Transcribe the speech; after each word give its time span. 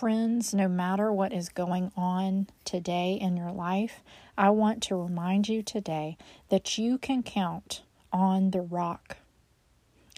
Friends, 0.00 0.54
no 0.54 0.66
matter 0.66 1.12
what 1.12 1.30
is 1.30 1.50
going 1.50 1.92
on 1.94 2.46
today 2.64 3.18
in 3.20 3.36
your 3.36 3.52
life, 3.52 4.02
I 4.38 4.48
want 4.48 4.82
to 4.84 4.96
remind 4.96 5.46
you 5.46 5.62
today 5.62 6.16
that 6.48 6.78
you 6.78 6.96
can 6.96 7.22
count 7.22 7.82
on 8.10 8.52
the 8.52 8.62
rock. 8.62 9.18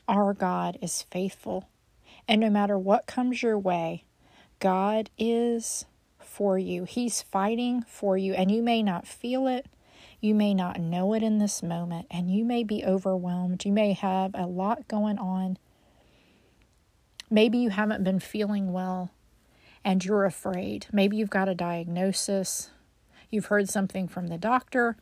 Our 0.06 0.34
God 0.34 0.78
is 0.80 1.02
faithful. 1.10 1.68
And 2.28 2.40
no 2.40 2.48
matter 2.48 2.78
what 2.78 3.08
comes 3.08 3.42
your 3.42 3.58
way, 3.58 4.04
God 4.60 5.10
is 5.18 5.84
for 6.16 6.56
you. 6.60 6.84
He's 6.84 7.20
fighting 7.20 7.82
for 7.88 8.16
you, 8.16 8.34
and 8.34 8.52
you 8.52 8.62
may 8.62 8.84
not 8.84 9.08
feel 9.08 9.48
it. 9.48 9.66
You 10.20 10.36
may 10.36 10.54
not 10.54 10.78
know 10.78 11.12
it 11.12 11.24
in 11.24 11.38
this 11.38 11.60
moment, 11.60 12.06
and 12.08 12.30
you 12.30 12.44
may 12.44 12.62
be 12.62 12.84
overwhelmed. 12.84 13.64
You 13.64 13.72
may 13.72 13.94
have 13.94 14.30
a 14.34 14.46
lot 14.46 14.86
going 14.86 15.18
on. 15.18 15.58
Maybe 17.28 17.58
you 17.58 17.70
haven't 17.70 18.04
been 18.04 18.20
feeling 18.20 18.72
well 18.72 19.10
and 19.84 20.04
you're 20.04 20.24
afraid. 20.24 20.86
Maybe 20.92 21.16
you've 21.16 21.30
got 21.30 21.48
a 21.48 21.54
diagnosis, 21.54 22.70
you've 23.30 23.46
heard 23.46 23.68
something 23.68 24.08
from 24.08 24.28
the 24.28 24.38
doctor, 24.38 24.96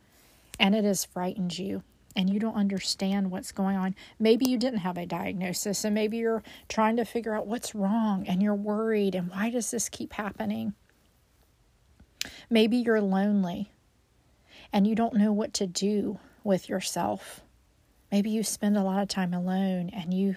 and 0.59 0.75
it 0.75 0.83
has 0.83 1.05
frightened 1.05 1.57
you 1.57 1.83
and 2.15 2.29
you 2.29 2.39
don't 2.39 2.55
understand 2.55 3.31
what's 3.31 3.51
going 3.51 3.77
on. 3.77 3.95
Maybe 4.19 4.49
you 4.49 4.57
didn't 4.57 4.79
have 4.79 4.97
a 4.97 5.05
diagnosis 5.05 5.83
and 5.83 5.95
maybe 5.95 6.17
you're 6.17 6.43
trying 6.67 6.97
to 6.97 7.05
figure 7.05 7.35
out 7.35 7.47
what's 7.47 7.73
wrong 7.73 8.25
and 8.27 8.41
you're 8.41 8.55
worried 8.55 9.15
and 9.15 9.29
why 9.29 9.49
does 9.49 9.71
this 9.71 9.89
keep 9.89 10.13
happening? 10.13 10.73
Maybe 12.49 12.77
you're 12.77 13.01
lonely 13.01 13.71
and 14.73 14.85
you 14.85 14.95
don't 14.95 15.15
know 15.15 15.31
what 15.31 15.53
to 15.55 15.67
do 15.67 16.19
with 16.43 16.69
yourself. 16.69 17.41
Maybe 18.11 18.29
you 18.29 18.43
spend 18.43 18.77
a 18.77 18.83
lot 18.83 19.01
of 19.01 19.07
time 19.07 19.33
alone 19.33 19.89
and 19.93 20.13
you 20.13 20.35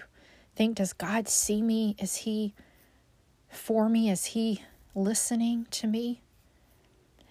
think, 0.55 0.75
Does 0.75 0.93
God 0.93 1.27
see 1.27 1.61
me? 1.61 1.95
Is 1.99 2.15
He 2.15 2.53
for 3.55 3.89
me? 3.89 4.09
Is 4.09 4.25
He 4.25 4.63
listening 4.93 5.67
to 5.71 5.87
me? 5.87 6.21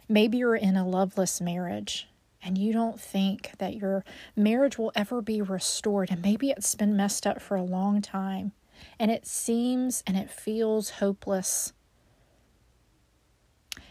Maybe 0.09 0.39
you're 0.39 0.57
in 0.57 0.77
a 0.77 0.87
loveless 0.87 1.41
marriage 1.41 2.09
and 2.45 2.59
you 2.59 2.73
don't 2.73 3.01
think 3.01 3.53
that 3.59 3.77
your 3.77 4.05
marriage 4.37 4.77
will 4.77 4.93
ever 4.95 5.23
be 5.23 5.41
restored, 5.41 6.11
and 6.11 6.21
maybe 6.21 6.51
it's 6.51 6.75
been 6.75 6.95
messed 6.95 7.27
up 7.27 7.41
for 7.41 7.57
a 7.57 7.63
long 7.63 8.03
time, 8.03 8.53
and 8.99 9.11
it 9.11 9.27
seems 9.27 10.05
and 10.07 10.17
it 10.17 10.31
feels 10.31 10.91
hopeless. 10.91 11.73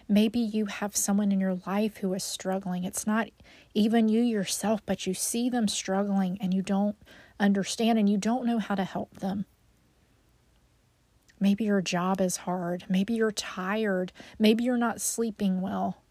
Maybe 0.08 0.39
you 0.39 0.67
have 0.67 0.95
someone 0.95 1.31
in 1.31 1.39
your 1.39 1.61
life 1.66 1.98
who 1.98 2.14
is 2.14 2.23
struggling. 2.23 2.84
It's 2.84 3.08
not 3.08 3.30
even 3.73 4.09
you 4.09 4.22
yourself, 4.22 4.81
but 4.86 5.08
you 5.08 5.14
see 5.14 5.50
them 5.50 5.67
struggling 5.67 6.38
and 6.39 6.54
you 6.54 6.61
don't 6.61 6.98
understand 7.39 7.98
and 7.98 8.08
you 8.08 8.17
don't 8.17 8.45
know 8.45 8.59
how 8.59 8.76
to 8.76 8.84
help 8.84 9.20
them. 9.20 9.45
Maybe 11.44 11.66
your 11.66 11.81
job 11.81 12.22
is 12.22 12.38
hard. 12.38 12.86
Maybe 12.88 13.16
you're 13.16 13.30
tired. 13.30 14.13
Maybe 14.39 14.63
you're 14.63 14.77
not 14.77 15.02
sleeping 15.02 15.59
well. 15.59 16.02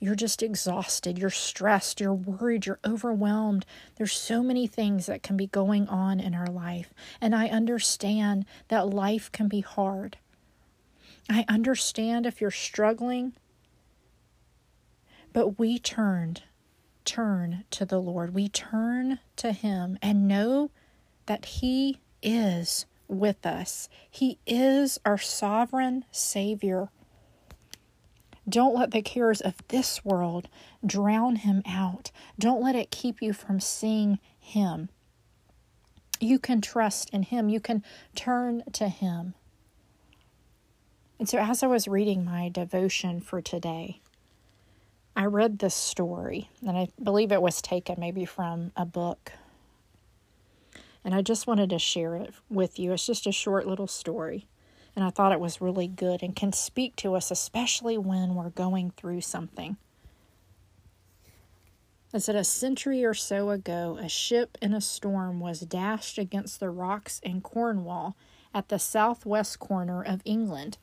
You're 0.00 0.16
just 0.16 0.42
exhausted. 0.42 1.16
You're 1.16 1.30
stressed. 1.30 2.00
You're 2.00 2.12
worried. 2.12 2.66
You're 2.66 2.80
overwhelmed. 2.84 3.64
There's 3.94 4.12
so 4.12 4.42
many 4.42 4.66
things 4.66 5.06
that 5.06 5.22
can 5.22 5.36
be 5.36 5.46
going 5.46 5.86
on 5.86 6.18
in 6.18 6.34
our 6.34 6.48
life. 6.48 6.92
And 7.20 7.36
I 7.36 7.46
understand 7.46 8.46
that 8.66 8.88
life 8.88 9.30
can 9.30 9.46
be 9.46 9.60
hard. 9.60 10.16
I 11.30 11.44
understand 11.46 12.26
if 12.26 12.40
you're 12.40 12.50
struggling, 12.50 13.34
but 15.32 15.56
we 15.56 15.78
turned, 15.78 16.42
turn 17.04 17.62
to 17.70 17.84
the 17.84 18.00
Lord. 18.00 18.34
We 18.34 18.48
turn 18.48 19.20
to 19.36 19.52
Him 19.52 19.98
and 20.02 20.26
know 20.26 20.72
that 21.26 21.44
He 21.44 22.00
is 22.24 22.86
with 23.08 23.44
us. 23.46 23.88
He 24.10 24.38
is 24.46 24.98
our 25.04 25.18
sovereign 25.18 26.04
Savior. 26.10 26.90
Don't 28.48 28.74
let 28.74 28.90
the 28.90 29.02
cares 29.02 29.40
of 29.40 29.54
this 29.68 30.04
world 30.04 30.48
drown 30.84 31.36
Him 31.36 31.62
out. 31.66 32.10
Don't 32.38 32.62
let 32.62 32.74
it 32.76 32.90
keep 32.90 33.22
you 33.22 33.32
from 33.32 33.60
seeing 33.60 34.18
Him. 34.38 34.90
You 36.20 36.38
can 36.38 36.60
trust 36.60 37.10
in 37.10 37.22
Him, 37.22 37.48
you 37.48 37.60
can 37.60 37.82
turn 38.14 38.62
to 38.72 38.88
Him. 38.88 39.34
And 41.18 41.28
so, 41.28 41.38
as 41.38 41.62
I 41.62 41.68
was 41.68 41.88
reading 41.88 42.24
my 42.24 42.48
devotion 42.48 43.20
for 43.20 43.40
today, 43.40 44.00
I 45.16 45.26
read 45.26 45.60
this 45.60 45.74
story, 45.74 46.50
and 46.66 46.76
I 46.76 46.88
believe 47.02 47.30
it 47.30 47.40
was 47.40 47.62
taken 47.62 47.96
maybe 47.98 48.24
from 48.24 48.72
a 48.76 48.84
book. 48.84 49.32
And 51.04 51.14
I 51.14 51.22
just 51.22 51.46
wanted 51.46 51.70
to 51.70 51.78
share 51.78 52.16
it 52.16 52.32
with 52.48 52.78
you. 52.78 52.92
It's 52.92 53.06
just 53.06 53.26
a 53.26 53.32
short 53.32 53.66
little 53.66 53.86
story. 53.86 54.46
And 54.96 55.04
I 55.04 55.10
thought 55.10 55.32
it 55.32 55.40
was 55.40 55.60
really 55.60 55.88
good 55.88 56.22
and 56.22 56.34
can 56.34 56.52
speak 56.52 56.96
to 56.96 57.14
us, 57.14 57.30
especially 57.30 57.98
when 57.98 58.34
we're 58.34 58.50
going 58.50 58.92
through 58.96 59.20
something. 59.20 59.76
It 62.14 62.20
said 62.20 62.36
a 62.36 62.44
century 62.44 63.04
or 63.04 63.12
so 63.12 63.50
ago, 63.50 63.98
a 64.00 64.08
ship 64.08 64.56
in 64.62 64.72
a 64.72 64.80
storm 64.80 65.40
was 65.40 65.60
dashed 65.60 66.16
against 66.16 66.60
the 66.60 66.70
rocks 66.70 67.18
in 67.24 67.40
Cornwall 67.40 68.16
at 68.54 68.68
the 68.68 68.78
southwest 68.78 69.58
corner 69.58 70.00
of 70.00 70.22
England. 70.24 70.78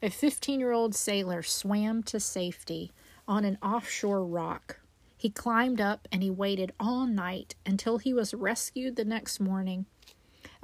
A 0.00 0.08
15 0.08 0.58
year 0.58 0.72
old 0.72 0.94
sailor 0.94 1.42
swam 1.42 2.02
to 2.04 2.18
safety 2.18 2.92
on 3.28 3.44
an 3.44 3.58
offshore 3.62 4.24
rock. 4.24 4.80
He 5.22 5.30
climbed 5.30 5.80
up 5.80 6.08
and 6.10 6.20
he 6.20 6.30
waited 6.30 6.72
all 6.80 7.06
night 7.06 7.54
until 7.64 7.98
he 7.98 8.12
was 8.12 8.34
rescued 8.34 8.96
the 8.96 9.04
next 9.04 9.38
morning. 9.38 9.86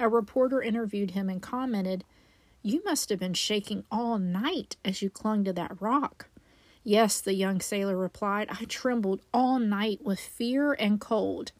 A 0.01 0.09
reporter 0.09 0.61
interviewed 0.61 1.11
him 1.11 1.29
and 1.29 1.41
commented, 1.41 2.03
You 2.61 2.83
must 2.83 3.07
have 3.07 3.19
been 3.19 3.35
shaking 3.35 3.85
all 3.89 4.19
night 4.19 4.75
as 4.83 5.01
you 5.01 5.09
clung 5.09 5.45
to 5.45 5.53
that 5.53 5.81
rock. 5.81 6.27
Yes, 6.83 7.21
the 7.21 7.35
young 7.35 7.61
sailor 7.61 7.95
replied, 7.95 8.49
I 8.49 8.65
trembled 8.65 9.21
all 9.33 9.59
night 9.59 10.01
with 10.03 10.19
fear 10.19 10.73
and 10.73 10.99
cold. 10.99 11.53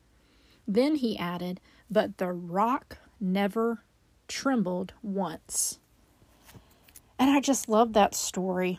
Then 0.68 0.96
he 0.96 1.18
added, 1.18 1.62
But 1.90 2.18
the 2.18 2.34
rock 2.34 2.98
never 3.18 3.86
trembled 4.28 4.92
once. 5.02 5.80
And 7.18 7.30
I 7.30 7.40
just 7.40 7.70
love 7.70 7.94
that 7.94 8.14
story. 8.14 8.78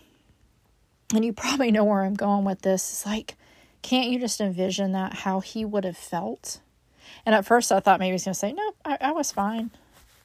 And 1.14 1.24
you 1.24 1.32
probably 1.32 1.70
know 1.70 1.84
where 1.84 2.04
I'm 2.04 2.12
going 2.12 2.44
with 2.44 2.60
this. 2.60 2.90
It's 2.90 3.06
like, 3.06 3.38
can't 3.82 4.10
you 4.10 4.18
just 4.18 4.40
envision 4.40 4.92
that, 4.92 5.14
how 5.14 5.40
he 5.40 5.64
would 5.64 5.84
have 5.84 5.96
felt? 5.96 6.60
And 7.24 7.34
at 7.34 7.44
first 7.44 7.72
I 7.72 7.80
thought 7.80 8.00
maybe 8.00 8.12
he's 8.12 8.24
going 8.24 8.34
to 8.34 8.38
say, 8.38 8.52
no, 8.52 8.74
I, 8.84 8.98
I 9.00 9.12
was 9.12 9.32
fine. 9.32 9.70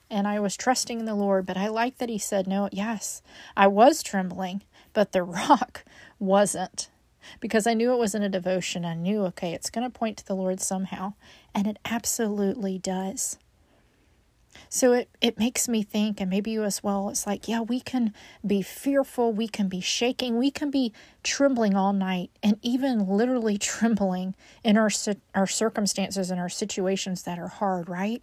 And 0.10 0.28
I 0.28 0.40
was 0.40 0.56
trusting 0.56 1.00
in 1.00 1.06
the 1.06 1.16
Lord. 1.16 1.46
But 1.46 1.58
I 1.58 1.68
like 1.68 1.98
that 1.98 2.10
he 2.10 2.18
said, 2.18 2.48
no, 2.48 2.70
yes, 2.72 3.22
I 3.58 3.68
was 3.68 4.04
trembling, 4.04 4.62
but 4.94 5.12
the 5.12 5.24
rock 5.24 5.84
wasn't. 6.20 6.90
Because 7.40 7.66
I 7.66 7.74
knew 7.74 7.92
it 7.92 7.98
wasn't 7.98 8.26
a 8.26 8.30
devotion. 8.30 8.86
I 8.86 8.94
knew, 8.94 9.24
okay, 9.26 9.54
it's 9.54 9.72
going 9.72 9.90
to 9.90 10.00
point 10.00 10.18
to 10.18 10.26
the 10.28 10.36
Lord 10.36 10.60
somehow. 10.60 11.14
And 11.56 11.66
it 11.66 11.80
absolutely 11.84 12.78
does. 12.78 13.40
So 14.70 14.94
it, 14.94 15.10
it 15.22 15.38
makes 15.38 15.68
me 15.68 15.84
think, 15.84 16.20
and 16.20 16.30
maybe 16.30 16.52
you 16.52 16.64
as 16.64 16.84
well, 16.84 17.10
it's 17.10 17.28
like, 17.28 17.48
yeah, 17.48 17.62
we 17.62 17.80
can 17.80 18.14
be 18.46 18.62
fearful, 18.62 19.32
we 19.32 19.48
can 19.48 19.68
be 19.68 19.82
shaking, 19.82 20.38
we 20.38 20.52
can 20.52 20.72
be 20.72 20.94
trembling 21.24 21.76
all 21.76 21.94
night, 21.94 22.32
and 22.42 22.60
even 22.62 23.08
literally 23.08 23.58
trembling 23.60 24.36
in 24.64 24.78
our, 24.78 24.90
our 25.34 25.48
circumstances 25.48 26.32
and 26.32 26.40
our 26.40 26.50
situations 26.50 27.24
that 27.24 27.40
are 27.40 27.48
hard, 27.48 27.90
right? 27.90 28.22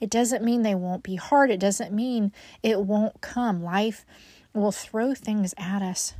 It 0.00 0.10
doesn't 0.10 0.44
mean 0.44 0.62
they 0.62 0.74
won't 0.74 1.02
be 1.02 1.16
hard. 1.16 1.50
It 1.50 1.60
doesn't 1.60 1.92
mean 1.92 2.32
it 2.62 2.80
won't 2.80 3.20
come. 3.20 3.62
Life 3.62 4.04
will 4.52 4.72
throw 4.72 5.14
things 5.14 5.54
at 5.56 5.82
us. 5.82 6.14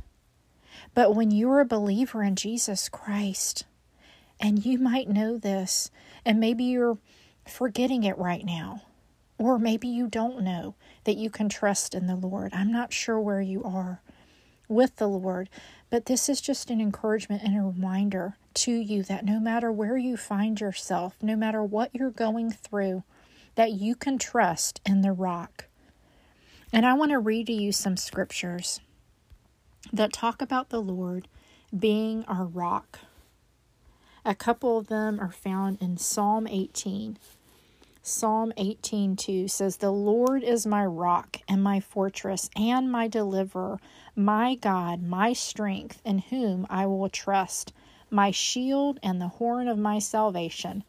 But 0.93 1.15
when 1.15 1.31
you're 1.31 1.59
a 1.59 1.65
believer 1.65 2.23
in 2.23 2.35
Jesus 2.35 2.89
Christ, 2.89 3.65
and 4.39 4.65
you 4.65 4.77
might 4.77 5.09
know 5.09 5.37
this, 5.37 5.91
and 6.25 6.39
maybe 6.39 6.63
you're 6.63 6.97
forgetting 7.47 8.03
it 8.03 8.17
right 8.17 8.45
now. 8.45 8.81
Or 9.37 9.59
maybe 9.59 9.87
you 9.87 10.07
don't 10.07 10.41
know 10.41 10.75
that 11.03 11.17
you 11.17 11.29
can 11.29 11.49
trust 11.49 11.93
in 11.93 12.07
the 12.07 12.15
Lord. 12.15 12.53
I'm 12.53 12.71
not 12.71 12.93
sure 12.93 13.19
where 13.19 13.41
you 13.41 13.63
are 13.63 14.01
with 14.67 14.95
the 14.95 15.09
Lord, 15.09 15.49
but 15.89 16.05
this 16.05 16.29
is 16.29 16.41
just 16.41 16.69
an 16.69 16.81
encouragement 16.81 17.43
and 17.43 17.57
a 17.57 17.61
reminder 17.61 18.37
to 18.55 18.71
you 18.71 19.03
that 19.03 19.25
no 19.25 19.39
matter 19.39 19.71
where 19.71 19.97
you 19.97 20.17
find 20.17 20.59
yourself, 20.59 21.15
no 21.21 21.35
matter 21.35 21.61
what 21.63 21.93
you're 21.93 22.09
going 22.09 22.51
through, 22.51 23.03
that 23.55 23.73
you 23.73 23.95
can 23.95 24.17
trust 24.17 24.81
in 24.85 25.01
the 25.01 25.11
rock. 25.11 25.65
And 26.71 26.85
I 26.85 26.93
want 26.93 27.11
to 27.11 27.19
read 27.19 27.47
to 27.47 27.53
you 27.53 27.71
some 27.71 27.97
scriptures 27.97 28.79
that 29.93 30.13
talk 30.13 30.41
about 30.41 30.69
the 30.69 30.81
Lord 30.81 31.27
being 31.77 32.25
our 32.25 32.45
rock. 32.45 32.99
A 34.25 34.35
couple 34.35 34.77
of 34.77 34.87
them 34.87 35.19
are 35.19 35.31
found 35.31 35.81
in 35.81 35.97
Psalm 35.97 36.47
18. 36.47 37.17
Psalm 38.07 38.53
18:2 38.55 39.47
says, 39.47 39.77
"The 39.77 39.89
Lord 39.89 40.43
is 40.43 40.67
my 40.67 40.85
rock 40.85 41.37
and 41.47 41.63
my 41.63 41.79
fortress 41.79 42.51
and 42.55 42.91
my 42.91 43.07
deliverer, 43.07 43.79
my 44.15 44.53
God, 44.53 45.01
my 45.01 45.33
strength, 45.33 46.03
in 46.05 46.19
whom 46.19 46.67
I 46.69 46.85
will 46.85 47.09
trust, 47.09 47.73
my 48.11 48.29
shield 48.29 48.99
and 49.01 49.19
the 49.19 49.29
horn 49.39 49.67
of 49.67 49.79
my 49.79 49.97
salvation, 49.97 50.83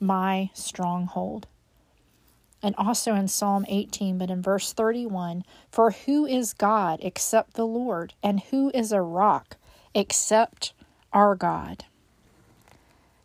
my 0.00 0.48
stronghold." 0.54 1.46
and 2.62 2.74
also 2.76 3.14
in 3.14 3.28
Psalm 3.28 3.66
18, 3.68 4.16
but 4.16 4.30
in 4.30 4.40
verse 4.40 4.72
31 4.72 5.44
For 5.70 5.90
who 5.90 6.24
is 6.24 6.54
God 6.54 7.00
except 7.02 7.52
the 7.52 7.66
Lord, 7.66 8.14
and 8.22 8.40
who 8.40 8.70
is 8.72 8.92
a 8.92 9.02
rock 9.02 9.58
except 9.94 10.72
our 11.12 11.34
God? 11.34 11.84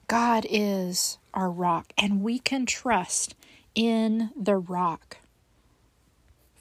God 0.08 0.46
is 0.50 1.18
our 1.34 1.52
rock, 1.52 1.94
and 1.98 2.22
we 2.22 2.40
can 2.40 2.66
trust 2.66 3.36
in 3.76 4.32
the 4.36 4.58
rock. 4.58 5.18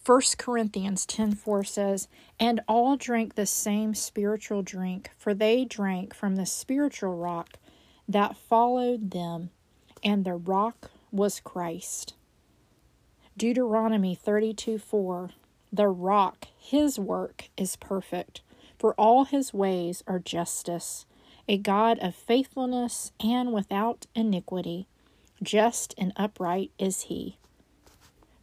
1 0.05 0.39
Corinthians 0.39 1.05
10:4 1.05 1.63
says, 1.63 2.09
"And 2.39 2.61
all 2.67 2.97
drank 2.97 3.35
the 3.35 3.47
same 3.47 3.95
spiritual 3.95 4.63
drink, 4.63 5.11
for 5.17 5.35
they 5.35 5.65
drank 5.65 6.15
from 6.15 6.37
the 6.37 6.47
spiritual 6.47 7.17
rock 7.17 7.59
that 8.09 8.37
followed 8.37 9.11
them, 9.11 9.51
and 10.03 10.25
the 10.25 10.35
rock 10.35 10.91
was 11.13 11.39
Christ." 11.39 12.15
Deuteronomy 13.37 14.15
32 14.15 14.79
4 14.79 15.31
The 15.73 15.89
rock, 15.89 16.49
his 16.59 16.99
work, 16.99 17.51
is 17.57 17.77
perfect, 17.77 18.43
for 18.79 18.95
all 18.95 19.25
his 19.25 19.55
ways 19.55 20.03
are 20.07 20.19
justice, 20.19 21.07
a 21.51 21.59
God 21.59 21.99
of 21.99 22.15
faithfulness 22.15 23.11
and 23.19 23.53
without 23.53 24.07
iniquity. 24.15 24.87
Just 25.43 25.97
and 25.99 26.13
upright 26.15 26.71
is 26.79 27.03
he. 27.03 27.39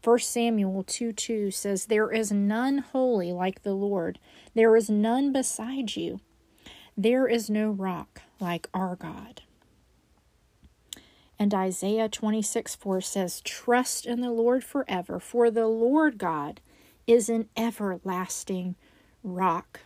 1 0.03 0.19
Samuel 0.19 0.83
2 0.83 1.13
2 1.13 1.49
says, 1.49 1.85
There 1.85 2.11
is 2.11 2.33
none 2.33 2.79
holy 2.79 3.31
like 3.31 3.63
the 3.63 3.73
Lord, 3.73 4.19
there 4.55 4.75
is 4.75 4.89
none 4.89 5.31
beside 5.31 5.95
you. 5.95 6.19
There 6.97 7.29
is 7.29 7.49
no 7.49 7.69
rock 7.69 8.23
like 8.41 8.67
our 8.73 8.97
God. 8.97 9.41
And 11.39 11.53
Isaiah 11.53 12.09
26 12.09 12.75
4 12.75 12.99
says, 12.99 13.39
Trust 13.39 14.05
in 14.05 14.19
the 14.19 14.31
Lord 14.31 14.65
forever, 14.65 15.17
for 15.21 15.49
the 15.49 15.67
Lord 15.67 16.17
God 16.17 16.59
is 17.07 17.29
an 17.29 17.47
everlasting 17.55 18.75
rock. 19.23 19.79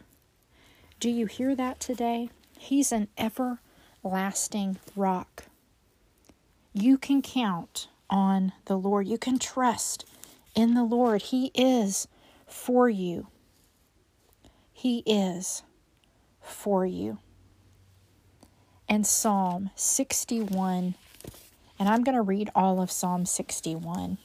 Do 1.00 1.08
you 1.08 1.28
hear 1.28 1.54
that 1.54 1.80
today? 1.80 2.32
He's 2.62 2.92
an 2.92 3.08
everlasting 3.18 4.78
rock. 4.96 5.46
You 6.74 6.98
can 6.98 7.22
count 7.22 7.88
on 8.10 8.54
the 8.66 8.78
Lord. 8.78 9.08
You 9.08 9.18
can 9.18 9.40
trust 9.40 10.06
in 10.56 10.76
the 10.76 10.84
Lord. 10.84 11.24
He 11.24 11.52
is 11.56 12.08
for 12.46 12.88
you. 12.88 13.28
He 14.72 15.00
is 15.06 15.64
for 16.40 16.86
you. 16.86 17.18
And 18.88 19.08
Psalm 19.08 19.72
61 19.76 20.96
and 21.82 21.90
I'm 21.90 22.04
going 22.04 22.16
to 22.16 22.22
read 22.22 22.52
all 22.54 22.80
of 22.80 22.92
Psalm 22.92 23.26
61. 23.26 24.20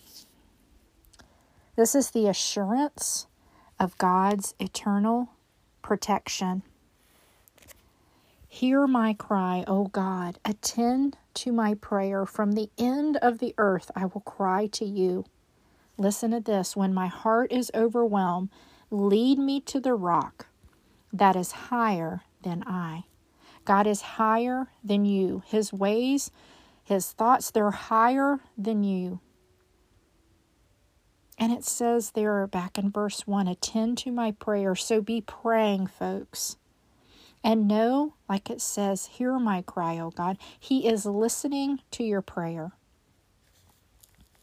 This 1.75 1.95
is 1.95 2.11
the 2.11 2.29
assurance 2.29 3.27
of 3.81 3.97
God's 3.97 4.55
eternal 4.61 5.31
protection. 5.81 6.63
Hear 8.57 8.87
my 8.87 9.13
cry, 9.13 9.65
O 9.67 9.85
God. 9.85 10.39
Attend 10.43 11.19
to 11.35 11.53
my 11.53 11.75
prayer. 11.75 12.25
From 12.25 12.53
the 12.53 12.71
end 12.79 13.19
of 13.19 13.37
the 13.37 13.55
earth, 13.59 13.91
I 13.95 14.07
will 14.07 14.23
cry 14.23 14.67
to 14.69 14.87
you. 14.87 15.27
Listen 15.99 16.31
to 16.31 16.41
this. 16.41 16.75
When 16.75 16.95
my 16.95 17.07
heart 17.07 17.53
is 17.53 17.71
overwhelmed, 17.75 18.49
lead 18.91 19.39
me 19.39 19.61
to 19.61 19.79
the 19.79 19.93
rock 19.93 20.47
that 21.13 21.37
is 21.37 21.69
higher 21.69 22.23
than 22.41 22.65
I. 22.67 23.05
God 23.67 23.87
is 23.87 24.01
higher 24.17 24.69
than 24.83 25.05
you. 25.05 25.43
His 25.45 25.71
ways 25.71 26.31
his 26.83 27.13
thoughts, 27.13 27.51
they're 27.51 27.73
higher 27.73 28.41
than 28.57 28.83
you. 28.83 29.21
And 31.37 31.53
it 31.53 31.67
says 31.67 32.13
there 32.13 32.47
back 32.47 32.79
in 32.79 32.91
verse 32.91 33.27
1 33.27 33.49
attend 33.49 33.99
to 33.99 34.11
my 34.11 34.31
prayer. 34.31 34.75
So 34.75 35.03
be 35.03 35.21
praying, 35.21 35.89
folks. 35.89 36.57
And 37.47 37.69
know, 37.69 38.15
like 38.29 38.51
it 38.51 38.61
says, 38.61 39.07
hear 39.07 39.39
my 39.39 39.63
cry, 39.63 40.01
O 40.01 40.11
God. 40.11 40.37
He 40.59 40.89
is 40.89 41.07
listening 41.07 41.79
to 41.93 42.03
your 42.03 42.21
prayer. 42.21 42.73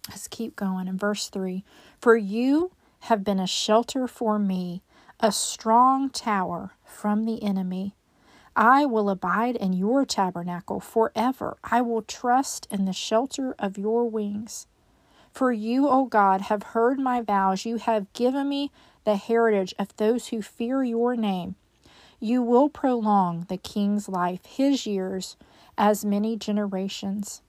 Let's 0.08 0.30
keep 0.30 0.56
going 0.56 0.88
in 0.88 0.98
verse 0.98 1.28
3 1.28 1.66
For 2.00 2.16
you 2.16 2.72
have 3.02 3.26
been 3.26 3.42
a 3.42 3.46
shelter 3.46 4.08
for 4.08 4.40
me, 4.40 4.84
a 5.20 5.34
strong 5.34 6.12
tower 6.12 6.76
from 6.86 7.26
the 7.26 7.44
enemy. 7.44 7.94
I 8.56 8.86
will 8.86 9.10
abide 9.10 9.58
in 9.58 9.74
your 9.74 10.06
tabernacle 10.06 10.80
forever. 10.80 11.58
I 11.62 11.82
will 11.82 12.04
trust 12.04 12.70
in 12.72 12.86
the 12.86 12.94
shelter 12.94 13.54
of 13.60 13.78
your 13.78 14.10
wings. 14.10 14.66
For 15.34 15.52
you, 15.52 15.90
O 15.90 16.06
God, 16.06 16.44
have 16.44 16.64
heard 16.64 17.00
my 17.00 17.20
vows. 17.20 17.66
You 17.66 17.80
have 17.80 18.14
given 18.14 18.48
me 18.48 18.72
the 19.04 19.18
heritage 19.18 19.76
of 19.78 19.94
those 19.98 20.30
who 20.30 20.42
fear 20.42 20.86
your 20.86 21.18
name. 21.18 21.58
You 22.24 22.42
will 22.42 22.70
prolong 22.70 23.48
the 23.50 23.58
king's 23.58 24.08
life, 24.08 24.46
his 24.46 24.86
years, 24.86 25.36
as 25.78 26.06
many 26.06 26.38
generations. 26.38 27.42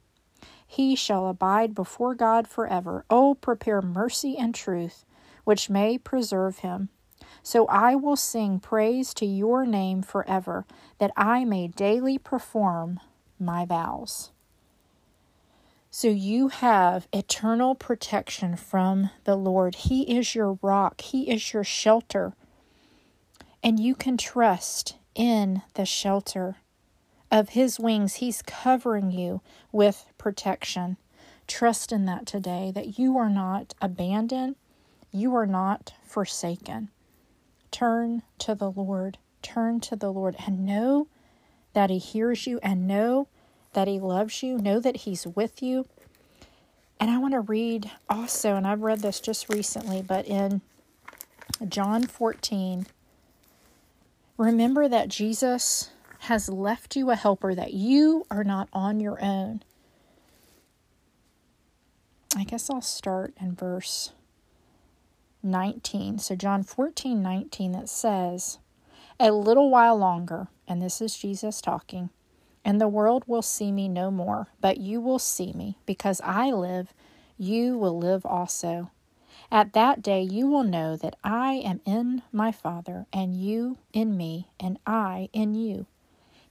He 0.66 0.96
shall 0.96 1.28
abide 1.28 1.76
before 1.76 2.16
God 2.16 2.48
forever. 2.48 3.04
Oh, 3.08 3.34
prepare 3.34 3.80
mercy 3.80 4.36
and 4.36 4.52
truth, 4.52 5.04
which 5.44 5.70
may 5.70 5.96
preserve 5.96 6.58
him. 6.58 6.88
So 7.40 7.68
I 7.68 7.94
will 7.94 8.16
sing 8.16 8.58
praise 8.58 9.14
to 9.14 9.24
your 9.24 9.64
name 9.64 10.02
forever, 10.02 10.66
that 10.98 11.12
I 11.16 11.44
may 11.44 11.68
daily 11.68 12.18
perform 12.18 12.98
my 13.38 13.64
vows. 13.64 14.32
So 15.88 16.08
you 16.08 16.48
have 16.48 17.06
eternal 17.12 17.76
protection 17.76 18.56
from 18.56 19.10
the 19.22 19.36
Lord. 19.36 19.76
He 19.76 20.18
is 20.18 20.34
your 20.34 20.58
rock, 20.62 21.00
He 21.00 21.30
is 21.30 21.52
your 21.52 21.62
shelter. 21.62 22.34
And 23.64 23.80
you 23.80 23.94
can 23.94 24.18
trust 24.18 24.96
in 25.14 25.62
the 25.72 25.86
shelter 25.86 26.56
of 27.30 27.48
His 27.50 27.80
wings. 27.80 28.16
He's 28.16 28.42
covering 28.42 29.10
you 29.10 29.40
with 29.72 30.04
protection. 30.18 30.98
Trust 31.46 31.90
in 31.90 32.04
that 32.04 32.26
today, 32.26 32.70
that 32.74 32.98
you 32.98 33.16
are 33.16 33.30
not 33.30 33.74
abandoned, 33.80 34.56
you 35.10 35.34
are 35.34 35.46
not 35.46 35.94
forsaken. 36.04 36.90
Turn 37.70 38.22
to 38.38 38.54
the 38.54 38.70
Lord. 38.70 39.16
Turn 39.40 39.80
to 39.80 39.96
the 39.96 40.12
Lord 40.12 40.36
and 40.46 40.66
know 40.66 41.08
that 41.72 41.88
He 41.88 41.98
hears 41.98 42.46
you 42.46 42.60
and 42.62 42.86
know 42.86 43.28
that 43.72 43.88
He 43.88 43.98
loves 43.98 44.42
you. 44.42 44.58
Know 44.58 44.78
that 44.78 44.98
He's 44.98 45.26
with 45.26 45.62
you. 45.62 45.86
And 47.00 47.10
I 47.10 47.18
want 47.18 47.32
to 47.32 47.40
read 47.40 47.90
also, 48.10 48.56
and 48.56 48.66
I've 48.66 48.82
read 48.82 49.00
this 49.00 49.20
just 49.20 49.48
recently, 49.48 50.02
but 50.02 50.26
in 50.26 50.60
John 51.68 52.04
14, 52.06 52.86
remember 54.36 54.88
that 54.88 55.08
Jesus 55.08 55.90
has 56.20 56.48
left 56.48 56.96
you 56.96 57.10
a 57.10 57.16
helper, 57.16 57.54
that 57.54 57.74
you 57.74 58.26
are 58.30 58.44
not 58.44 58.68
on 58.72 59.00
your 59.00 59.22
own. 59.22 59.62
I 62.36 62.44
guess 62.44 62.68
I'll 62.68 62.80
start 62.80 63.34
in 63.40 63.54
verse 63.54 64.12
19. 65.42 66.18
So, 66.18 66.34
John 66.34 66.62
14 66.62 67.22
19, 67.22 67.72
that 67.72 67.88
says, 67.88 68.58
A 69.20 69.30
little 69.30 69.70
while 69.70 69.96
longer, 69.96 70.48
and 70.66 70.82
this 70.82 71.00
is 71.00 71.16
Jesus 71.16 71.60
talking, 71.60 72.10
and 72.64 72.80
the 72.80 72.88
world 72.88 73.24
will 73.26 73.42
see 73.42 73.70
me 73.70 73.88
no 73.88 74.10
more, 74.10 74.48
but 74.60 74.78
you 74.78 75.00
will 75.00 75.18
see 75.18 75.52
me. 75.52 75.78
Because 75.86 76.20
I 76.24 76.50
live, 76.50 76.92
you 77.36 77.76
will 77.76 77.98
live 77.98 78.24
also. 78.24 78.90
At 79.50 79.72
that 79.74 80.02
day 80.02 80.22
you 80.22 80.48
will 80.48 80.64
know 80.64 80.96
that 80.96 81.16
I 81.22 81.54
am 81.54 81.80
in 81.84 82.22
my 82.32 82.52
Father, 82.52 83.06
and 83.12 83.34
you 83.34 83.78
in 83.92 84.16
me, 84.16 84.48
and 84.58 84.78
I 84.86 85.28
in 85.32 85.54
you. 85.54 85.86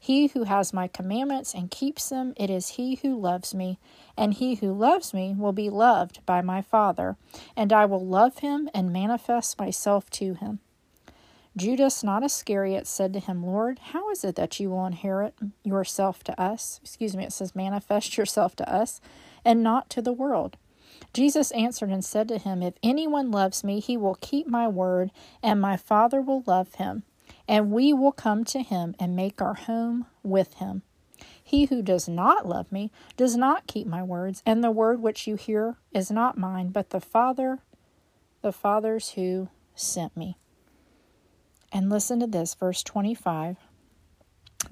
He 0.03 0.27
who 0.27 0.43
has 0.43 0.73
my 0.73 0.89
commandments 0.89 1.53
and 1.53 1.71
keeps 1.71 2.09
them, 2.09 2.33
it 2.35 2.50
is 2.50 2.71
he 2.71 2.95
who 2.95 3.17
loves 3.17 3.55
me, 3.55 3.79
and 4.17 4.33
he 4.33 4.55
who 4.55 4.73
loves 4.73 5.13
me 5.13 5.33
will 5.33 5.53
be 5.53 5.69
loved 5.69 6.25
by 6.25 6.41
my 6.41 6.62
Father, 6.62 7.15
and 7.55 7.71
I 7.71 7.85
will 7.85 8.05
love 8.05 8.39
him 8.39 8.69
and 8.73 8.91
manifest 8.91 9.57
myself 9.57 10.09
to 10.09 10.33
him. 10.33 10.59
Judas, 11.55 12.03
not 12.03 12.23
Iscariot, 12.23 12.88
said 12.88 13.13
to 13.13 13.19
him, 13.19 13.45
Lord, 13.45 13.79
how 13.79 14.09
is 14.09 14.25
it 14.25 14.35
that 14.35 14.59
you 14.59 14.71
will 14.71 14.85
inherit 14.85 15.35
yourself 15.63 16.23
to 16.25 16.41
us? 16.41 16.81
Excuse 16.83 17.15
me, 17.15 17.23
it 17.23 17.31
says, 17.31 17.55
manifest 17.55 18.17
yourself 18.17 18.55
to 18.57 18.69
us, 18.69 19.00
and 19.45 19.63
not 19.63 19.89
to 19.91 20.01
the 20.01 20.12
world. 20.12 20.57
Jesus 21.12 21.51
answered 21.51 21.89
and 21.89 22.05
said 22.05 22.27
to 22.29 22.38
him, 22.38 22.62
If 22.62 22.75
anyone 22.83 23.31
loves 23.31 23.63
me, 23.63 23.79
he 23.79 23.98
will 23.98 24.17
keep 24.22 24.48
my 24.48 24.67
word, 24.67 25.12
and 25.41 25.60
my 25.60 25.75
Father 25.75 26.22
will 26.22 26.43
love 26.45 26.75
him 26.75 27.03
and 27.48 27.72
we 27.72 27.93
will 27.93 28.12
come 28.12 28.43
to 28.45 28.62
him 28.62 28.95
and 29.00 29.15
make 29.15 29.41
our 29.41 29.53
home 29.53 30.05
with 30.22 30.55
him. 30.55 30.81
He 31.43 31.65
who 31.65 31.81
does 31.81 32.07
not 32.07 32.48
love 32.48 32.72
me 32.72 32.91
does 33.17 33.36
not 33.36 33.67
keep 33.67 33.86
my 33.86 34.01
words, 34.01 34.41
and 34.45 34.63
the 34.63 34.72
word 34.72 35.01
which 35.01 35.27
you 35.27 35.36
hear 35.36 35.75
is 35.91 36.10
not 36.10 36.38
mine, 36.38 36.69
but 36.69 36.89
the 36.89 37.01
Father, 37.01 37.60
the 38.41 38.53
Father's 38.53 39.12
who 39.12 39.50
sent 39.75 40.15
me. 40.15 40.38
And 41.72 41.89
listen 41.89 42.19
to 42.19 42.27
this, 42.27 42.53
verse 42.53 42.83
25 42.83 43.57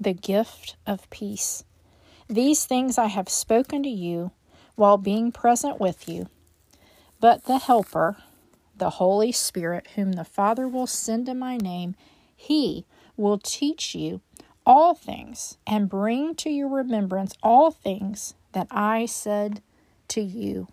the 0.00 0.14
gift 0.14 0.76
of 0.86 1.08
peace. 1.10 1.64
These 2.26 2.64
things 2.64 2.96
I 2.96 3.06
have 3.08 3.28
spoken 3.28 3.82
to 3.82 3.90
you 3.90 4.32
while 4.82 4.98
being 4.98 5.30
present 5.30 5.78
with 5.78 6.08
you. 6.08 6.26
But 7.20 7.44
the 7.44 7.58
Helper, 7.58 8.16
the 8.76 8.90
Holy 8.90 9.30
Spirit, 9.30 9.86
whom 9.94 10.10
the 10.10 10.24
Father 10.24 10.66
will 10.66 10.88
send 10.88 11.28
in 11.28 11.38
my 11.38 11.56
name, 11.56 11.94
he 12.34 12.84
will 13.16 13.38
teach 13.38 13.94
you 13.94 14.22
all 14.66 14.92
things 14.92 15.56
and 15.68 15.88
bring 15.88 16.34
to 16.34 16.50
your 16.50 16.66
remembrance 16.66 17.32
all 17.44 17.70
things 17.70 18.34
that 18.54 18.66
I 18.72 19.06
said 19.06 19.62
to 20.08 20.20
you. 20.20 20.66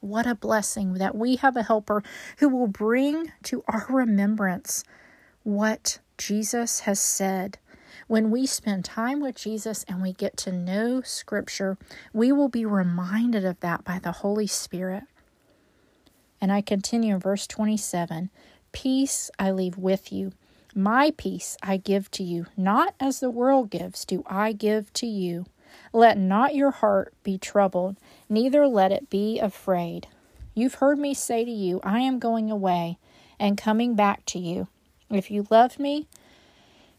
What 0.00 0.26
a 0.26 0.34
blessing 0.34 0.94
that 0.94 1.14
we 1.14 1.36
have 1.36 1.54
a 1.54 1.62
helper 1.62 2.02
who 2.38 2.48
will 2.48 2.68
bring 2.68 3.32
to 3.42 3.64
our 3.68 3.84
remembrance 3.90 4.82
what 5.42 5.98
Jesus 6.16 6.80
has 6.80 7.00
said. 7.00 7.58
When 8.12 8.30
we 8.30 8.44
spend 8.44 8.84
time 8.84 9.22
with 9.22 9.36
Jesus 9.36 9.86
and 9.88 10.02
we 10.02 10.12
get 10.12 10.36
to 10.36 10.52
know 10.52 11.00
Scripture, 11.00 11.78
we 12.12 12.30
will 12.30 12.50
be 12.50 12.66
reminded 12.66 13.42
of 13.42 13.58
that 13.60 13.84
by 13.84 13.98
the 13.98 14.12
Holy 14.12 14.46
Spirit. 14.46 15.04
And 16.38 16.52
I 16.52 16.60
continue 16.60 17.14
in 17.14 17.20
verse 17.20 17.46
27 17.46 18.28
Peace 18.70 19.30
I 19.38 19.50
leave 19.50 19.78
with 19.78 20.12
you, 20.12 20.32
my 20.74 21.14
peace 21.16 21.56
I 21.62 21.78
give 21.78 22.10
to 22.10 22.22
you, 22.22 22.44
not 22.54 22.94
as 23.00 23.20
the 23.20 23.30
world 23.30 23.70
gives, 23.70 24.04
do 24.04 24.22
I 24.26 24.52
give 24.52 24.92
to 24.92 25.06
you. 25.06 25.46
Let 25.94 26.18
not 26.18 26.54
your 26.54 26.70
heart 26.70 27.14
be 27.22 27.38
troubled, 27.38 27.96
neither 28.28 28.66
let 28.66 28.92
it 28.92 29.08
be 29.08 29.38
afraid. 29.38 30.06
You've 30.54 30.74
heard 30.74 30.98
me 30.98 31.14
say 31.14 31.46
to 31.46 31.50
you, 31.50 31.80
I 31.82 32.00
am 32.00 32.18
going 32.18 32.50
away 32.50 32.98
and 33.38 33.56
coming 33.56 33.94
back 33.94 34.26
to 34.26 34.38
you. 34.38 34.68
If 35.08 35.30
you 35.30 35.46
loved 35.48 35.78
me, 35.78 36.08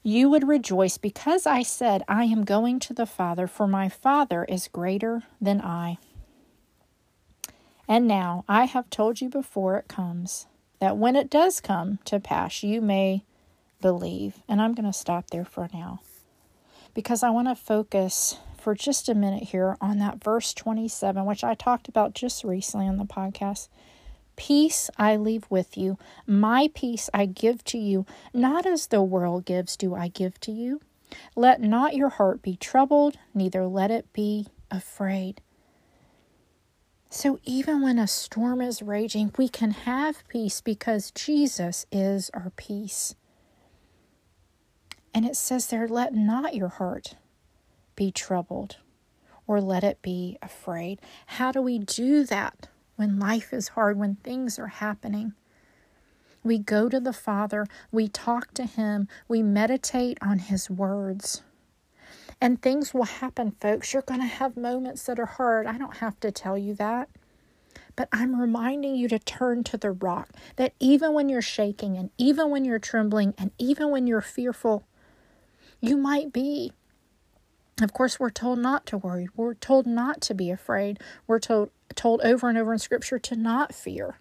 you 0.03 0.29
would 0.29 0.47
rejoice 0.47 0.97
because 0.97 1.47
I 1.47 1.63
said, 1.63 2.03
I 2.07 2.25
am 2.25 2.43
going 2.43 2.79
to 2.81 2.93
the 2.93 3.05
Father, 3.05 3.47
for 3.47 3.67
my 3.67 3.87
Father 3.87 4.43
is 4.43 4.67
greater 4.67 5.23
than 5.41 5.61
I. 5.61 5.97
And 7.87 8.07
now 8.07 8.43
I 8.47 8.65
have 8.65 8.89
told 8.89 9.21
you 9.21 9.29
before 9.29 9.77
it 9.77 9.87
comes, 9.87 10.45
that 10.79 10.97
when 10.97 11.15
it 11.15 11.29
does 11.29 11.61
come 11.61 11.99
to 12.05 12.19
pass, 12.19 12.63
you 12.63 12.81
may 12.81 13.23
believe. 13.81 14.39
And 14.47 14.61
I'm 14.61 14.73
going 14.73 14.85
to 14.85 14.97
stop 14.97 15.29
there 15.29 15.45
for 15.45 15.69
now 15.73 16.01
because 16.93 17.23
I 17.23 17.29
want 17.29 17.47
to 17.47 17.55
focus 17.55 18.37
for 18.57 18.75
just 18.75 19.09
a 19.09 19.15
minute 19.15 19.43
here 19.43 19.77
on 19.81 19.99
that 19.99 20.23
verse 20.23 20.53
27, 20.53 21.25
which 21.25 21.43
I 21.43 21.53
talked 21.53 21.87
about 21.87 22.13
just 22.13 22.43
recently 22.43 22.87
on 22.87 22.97
the 22.97 23.05
podcast. 23.05 23.67
Peace 24.35 24.89
I 24.97 25.15
leave 25.15 25.45
with 25.49 25.77
you, 25.77 25.97
my 26.25 26.69
peace 26.73 27.09
I 27.13 27.25
give 27.25 27.63
to 27.65 27.77
you, 27.77 28.05
not 28.33 28.65
as 28.65 28.87
the 28.87 29.03
world 29.03 29.45
gives, 29.45 29.77
do 29.77 29.93
I 29.93 30.07
give 30.07 30.39
to 30.41 30.51
you. 30.51 30.81
Let 31.35 31.61
not 31.61 31.95
your 31.95 32.09
heart 32.09 32.41
be 32.41 32.55
troubled, 32.55 33.17
neither 33.33 33.67
let 33.67 33.91
it 33.91 34.11
be 34.13 34.47
afraid. 34.71 35.41
So, 37.09 37.39
even 37.43 37.83
when 37.83 37.99
a 37.99 38.07
storm 38.07 38.59
is 38.59 38.81
raging, 38.81 39.31
we 39.37 39.47
can 39.47 39.69
have 39.69 40.27
peace 40.27 40.61
because 40.61 41.11
Jesus 41.11 41.85
is 41.91 42.31
our 42.33 42.51
peace. 42.55 43.13
And 45.13 45.23
it 45.23 45.35
says 45.35 45.67
there, 45.67 45.87
let 45.87 46.15
not 46.15 46.55
your 46.55 46.69
heart 46.69 47.15
be 47.95 48.11
troubled 48.11 48.77
or 49.45 49.61
let 49.61 49.83
it 49.83 50.01
be 50.01 50.39
afraid. 50.41 50.99
How 51.27 51.51
do 51.51 51.61
we 51.61 51.77
do 51.77 52.23
that 52.25 52.67
when 52.95 53.19
life 53.19 53.53
is 53.53 53.69
hard, 53.69 53.97
when 53.97 54.15
things 54.15 54.59
are 54.59 54.67
happening? 54.67 55.33
We 56.43 56.57
go 56.57 56.89
to 56.89 56.99
the 56.99 57.13
Father, 57.13 57.65
we 57.91 58.07
talk 58.07 58.53
to 58.55 58.65
Him, 58.65 59.07
we 59.27 59.41
meditate 59.41 60.17
on 60.21 60.39
His 60.39 60.69
words. 60.69 61.41
And 62.41 62.61
things 62.61 62.93
will 62.93 63.03
happen, 63.03 63.55
folks. 63.61 63.93
You're 63.93 64.01
going 64.01 64.19
to 64.19 64.25
have 64.25 64.57
moments 64.57 65.05
that 65.05 65.19
are 65.19 65.25
hard. 65.25 65.65
I 65.65 65.77
don't 65.77 65.97
have 65.97 66.19
to 66.19 66.31
tell 66.31 66.57
you 66.57 66.73
that. 66.75 67.09
But 67.95 68.09
I'm 68.11 68.39
reminding 68.39 68.95
you 68.95 69.07
to 69.07 69.19
turn 69.19 69.63
to 69.65 69.77
the 69.77 69.91
rock. 69.91 70.29
That 70.57 70.73
even 70.79 71.13
when 71.13 71.29
you're 71.29 71.41
shaking, 71.41 71.95
and 71.95 72.09
even 72.17 72.49
when 72.49 72.65
you're 72.65 72.79
trembling, 72.79 73.33
and 73.37 73.51
even 73.57 73.91
when 73.91 74.07
you're 74.07 74.21
fearful, 74.21 74.85
you 75.79 75.95
might 75.95 76.33
be. 76.33 76.73
Of 77.81 77.91
course, 77.93 78.19
we're 78.19 78.29
told 78.29 78.59
not 78.59 78.85
to 78.87 78.97
worry. 78.97 79.29
We're 79.35 79.55
told 79.55 79.87
not 79.87 80.21
to 80.21 80.33
be 80.33 80.51
afraid. 80.51 80.99
We're 81.25 81.39
told 81.39 81.71
told 81.95 82.21
over 82.21 82.49
and 82.49 82.57
over 82.57 82.73
in 82.73 82.79
scripture 82.79 83.19
to 83.19 83.35
not 83.35 83.73
fear. 83.73 84.19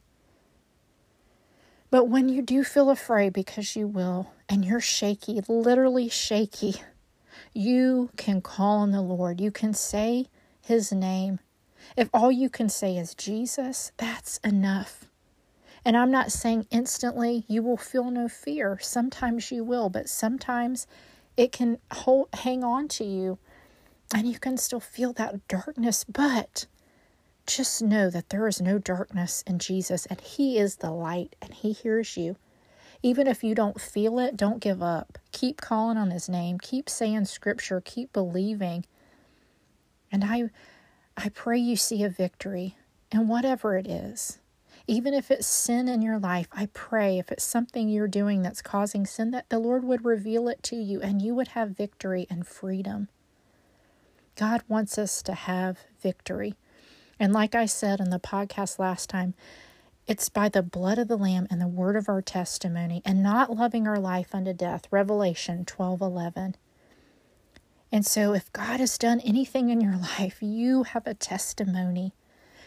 But 1.90 2.08
when 2.08 2.28
you 2.28 2.40
do 2.42 2.64
feel 2.64 2.88
afraid 2.88 3.32
because 3.34 3.76
you 3.76 3.86
will 3.86 4.32
and 4.48 4.64
you're 4.64 4.80
shaky, 4.80 5.40
literally 5.46 6.08
shaky, 6.08 6.76
you 7.52 8.10
can 8.16 8.40
call 8.40 8.78
on 8.78 8.92
the 8.92 9.02
Lord. 9.02 9.40
You 9.40 9.50
can 9.50 9.74
say 9.74 10.26
his 10.62 10.92
name. 10.92 11.38
If 11.96 12.08
all 12.14 12.32
you 12.32 12.48
can 12.48 12.70
say 12.70 12.96
is 12.96 13.14
Jesus, 13.14 13.92
that's 13.98 14.38
enough. 14.38 15.06
And 15.84 15.96
I'm 15.96 16.10
not 16.10 16.32
saying 16.32 16.66
instantly 16.70 17.44
you 17.48 17.62
will 17.62 17.76
feel 17.76 18.10
no 18.10 18.28
fear. 18.28 18.78
Sometimes 18.80 19.50
you 19.50 19.64
will, 19.64 19.90
but 19.90 20.08
sometimes 20.08 20.86
it 21.36 21.52
can 21.52 21.78
hold, 21.90 22.28
hang 22.32 22.62
on 22.64 22.88
to 22.88 23.04
you 23.04 23.38
and 24.14 24.28
you 24.28 24.38
can 24.38 24.56
still 24.56 24.80
feel 24.80 25.12
that 25.14 25.46
darkness, 25.48 26.04
but 26.04 26.66
just 27.46 27.82
know 27.82 28.10
that 28.10 28.28
there 28.28 28.46
is 28.46 28.60
no 28.60 28.78
darkness 28.78 29.42
in 29.46 29.58
Jesus 29.58 30.06
and 30.06 30.20
He 30.20 30.58
is 30.58 30.76
the 30.76 30.90
light 30.90 31.34
and 31.40 31.54
He 31.54 31.72
hears 31.72 32.16
you. 32.16 32.36
Even 33.02 33.26
if 33.26 33.42
you 33.42 33.54
don't 33.54 33.80
feel 33.80 34.18
it, 34.18 34.36
don't 34.36 34.60
give 34.60 34.82
up. 34.82 35.18
Keep 35.32 35.60
calling 35.60 35.96
on 35.96 36.10
His 36.10 36.28
name, 36.28 36.58
keep 36.58 36.88
saying 36.88 37.24
scripture, 37.24 37.80
keep 37.84 38.12
believing. 38.12 38.84
And 40.10 40.24
I, 40.24 40.50
I 41.16 41.30
pray 41.30 41.58
you 41.58 41.76
see 41.76 42.04
a 42.04 42.10
victory 42.10 42.76
in 43.10 43.28
whatever 43.28 43.76
it 43.76 43.86
is. 43.86 44.38
Even 44.86 45.14
if 45.14 45.30
it's 45.30 45.46
sin 45.46 45.88
in 45.88 46.02
your 46.02 46.18
life, 46.18 46.48
I 46.52 46.66
pray 46.66 47.18
if 47.18 47.30
it's 47.30 47.44
something 47.44 47.88
you're 47.88 48.08
doing 48.08 48.42
that's 48.42 48.62
causing 48.62 49.06
sin, 49.06 49.30
that 49.30 49.48
the 49.48 49.58
Lord 49.58 49.84
would 49.84 50.04
reveal 50.04 50.48
it 50.48 50.62
to 50.64 50.76
you 50.76 51.00
and 51.00 51.22
you 51.22 51.34
would 51.34 51.48
have 51.48 51.76
victory 51.76 52.26
and 52.28 52.46
freedom. 52.46 53.08
God 54.36 54.62
wants 54.68 54.98
us 54.98 55.22
to 55.22 55.34
have 55.34 55.78
victory. 56.00 56.54
And 57.18 57.32
like 57.32 57.54
I 57.54 57.66
said 57.66 58.00
in 58.00 58.10
the 58.10 58.18
podcast 58.18 58.78
last 58.78 59.08
time, 59.08 59.34
it's 60.06 60.28
by 60.28 60.48
the 60.48 60.62
blood 60.62 60.98
of 60.98 61.06
the 61.06 61.16
Lamb 61.16 61.46
and 61.50 61.60
the 61.60 61.68
word 61.68 61.94
of 61.94 62.08
our 62.08 62.22
testimony 62.22 63.02
and 63.04 63.22
not 63.22 63.54
loving 63.54 63.86
our 63.86 64.00
life 64.00 64.34
unto 64.34 64.52
death. 64.52 64.88
Revelation 64.90 65.64
12 65.64 66.00
11. 66.00 66.56
And 67.92 68.06
so, 68.06 68.32
if 68.32 68.52
God 68.52 68.80
has 68.80 68.98
done 68.98 69.20
anything 69.20 69.68
in 69.68 69.80
your 69.80 69.96
life, 70.18 70.38
you 70.40 70.82
have 70.82 71.06
a 71.06 71.14
testimony. 71.14 72.14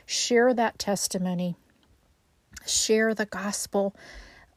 Share 0.06 0.54
that 0.54 0.80
testimony 0.80 1.58
share 2.66 3.14
the 3.14 3.26
gospel. 3.26 3.96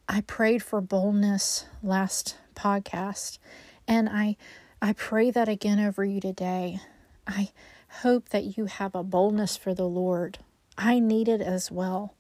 I 0.09 0.23
prayed 0.23 0.63
for 0.63 0.81
boldness 0.81 1.67
last 1.83 2.37
podcast, 2.55 3.39
and 3.87 4.09
I 4.09 4.37
I 4.81 4.93
pray 4.93 5.31
that 5.31 5.49
again 5.49 5.81
over 5.81 6.05
you 6.05 6.21
today. 6.21 6.81
I 7.27 7.51
hope 8.03 8.29
that 8.31 8.57
you 8.57 8.67
have 8.67 8.95
a 8.95 9.03
boldness 9.03 9.57
for 9.57 9.75
the 9.75 9.89
Lord. 9.89 10.39
I 10.77 10.99
need 10.99 11.29
it 11.29 11.41
as 11.41 11.71
well. 11.71 12.15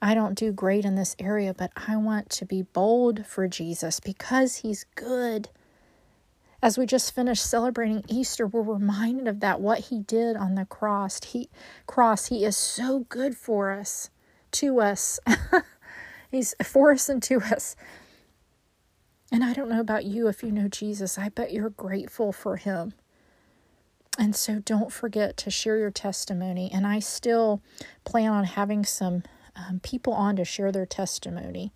I 0.00 0.14
don't 0.14 0.34
do 0.34 0.50
great 0.50 0.84
in 0.84 0.96
this 0.96 1.14
area, 1.20 1.54
but 1.54 1.70
I 1.76 1.96
want 1.96 2.28
to 2.30 2.44
be 2.44 2.62
bold 2.62 3.24
for 3.24 3.46
Jesus 3.46 4.00
because 4.00 4.56
he's 4.56 4.84
good. 4.96 5.48
As 6.60 6.76
we 6.76 6.86
just 6.86 7.14
finished 7.14 7.46
celebrating 7.46 8.04
Easter, 8.08 8.46
we're 8.46 8.62
reminded 8.62 9.28
of 9.28 9.40
that 9.40 9.60
what 9.60 9.78
he 9.78 10.00
did 10.00 10.36
on 10.36 10.56
the 10.56 10.64
cross. 10.64 11.20
He 11.24 11.48
cross, 11.86 12.26
he 12.26 12.44
is 12.44 12.56
so 12.56 13.06
good 13.08 13.36
for 13.36 13.70
us 13.70 14.10
to 14.52 14.80
us. 14.80 15.20
He's 16.30 16.54
for 16.62 16.92
us 16.92 17.08
and 17.08 17.22
to 17.24 17.40
us. 17.40 17.76
And 19.30 19.42
I 19.42 19.54
don't 19.54 19.70
know 19.70 19.80
about 19.80 20.04
you 20.04 20.28
if 20.28 20.42
you 20.42 20.52
know 20.52 20.68
Jesus, 20.68 21.18
I 21.18 21.30
bet 21.30 21.52
you're 21.52 21.70
grateful 21.70 22.32
for 22.32 22.56
him. 22.56 22.92
And 24.18 24.36
so 24.36 24.58
don't 24.58 24.92
forget 24.92 25.38
to 25.38 25.50
share 25.50 25.78
your 25.78 25.90
testimony. 25.90 26.70
And 26.72 26.86
I 26.86 26.98
still 26.98 27.62
plan 28.04 28.30
on 28.30 28.44
having 28.44 28.84
some 28.84 29.22
um, 29.56 29.80
people 29.80 30.12
on 30.12 30.36
to 30.36 30.44
share 30.44 30.70
their 30.70 30.84
testimony. 30.84 31.72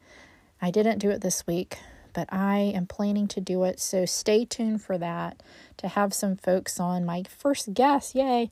I 0.61 0.71
didn't 0.71 0.99
do 0.99 1.11
it 1.11 1.23
this 1.23 1.47
week, 1.47 1.79
but 2.13 2.29
I 2.31 2.59
am 2.75 2.87
planning 2.87 3.27
to 3.29 3.41
do 3.41 3.65
it. 3.65 3.81
So 3.81 4.05
stay 4.05 4.45
tuned 4.45 4.83
for 4.83 4.99
that 4.99 5.43
to 5.79 5.89
have 5.89 6.13
some 6.13 6.37
folks 6.37 6.79
on. 6.79 7.07
My 7.07 7.23
first 7.23 7.73
guest, 7.73 8.15
yay, 8.15 8.51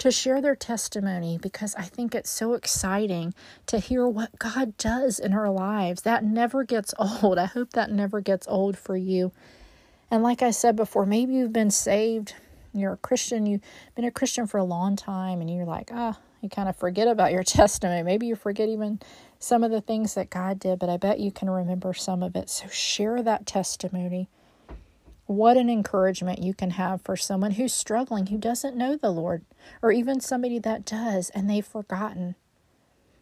to 0.00 0.10
share 0.10 0.40
their 0.40 0.56
testimony 0.56 1.38
because 1.40 1.74
I 1.74 1.82
think 1.82 2.14
it's 2.14 2.30
so 2.30 2.54
exciting 2.54 3.34
to 3.66 3.78
hear 3.78 4.08
what 4.08 4.38
God 4.38 4.76
does 4.78 5.18
in 5.18 5.34
our 5.34 5.50
lives. 5.50 6.02
That 6.02 6.24
never 6.24 6.64
gets 6.64 6.94
old. 7.22 7.36
I 7.38 7.44
hope 7.44 7.74
that 7.74 7.92
never 7.92 8.20
gets 8.22 8.48
old 8.48 8.78
for 8.78 8.96
you. 8.96 9.30
And 10.10 10.22
like 10.22 10.42
I 10.42 10.52
said 10.52 10.74
before, 10.74 11.04
maybe 11.04 11.34
you've 11.34 11.52
been 11.52 11.70
saved, 11.70 12.34
you're 12.72 12.94
a 12.94 12.96
Christian, 12.96 13.44
you've 13.44 13.60
been 13.94 14.06
a 14.06 14.10
Christian 14.10 14.46
for 14.46 14.56
a 14.56 14.64
long 14.64 14.96
time, 14.96 15.42
and 15.42 15.50
you're 15.50 15.66
like, 15.66 15.90
ah, 15.92 16.18
oh, 16.18 16.22
you 16.40 16.48
kind 16.48 16.68
of 16.68 16.76
forget 16.76 17.06
about 17.06 17.30
your 17.30 17.42
testimony. 17.44 18.02
Maybe 18.02 18.26
you 18.26 18.36
forget 18.36 18.70
even 18.70 19.00
some 19.38 19.62
of 19.62 19.70
the 19.70 19.82
things 19.82 20.14
that 20.14 20.30
God 20.30 20.58
did, 20.58 20.78
but 20.78 20.88
I 20.88 20.96
bet 20.96 21.20
you 21.20 21.30
can 21.30 21.50
remember 21.50 21.92
some 21.92 22.22
of 22.22 22.34
it. 22.36 22.48
So 22.48 22.68
share 22.68 23.22
that 23.22 23.44
testimony. 23.44 24.28
What 25.30 25.56
an 25.56 25.70
encouragement 25.70 26.42
you 26.42 26.54
can 26.54 26.70
have 26.70 27.02
for 27.02 27.16
someone 27.16 27.52
who's 27.52 27.72
struggling, 27.72 28.26
who 28.26 28.36
doesn't 28.36 28.76
know 28.76 28.96
the 28.96 29.12
Lord, 29.12 29.44
or 29.80 29.92
even 29.92 30.20
somebody 30.20 30.58
that 30.58 30.84
does 30.84 31.30
and 31.30 31.48
they've 31.48 31.64
forgotten. 31.64 32.34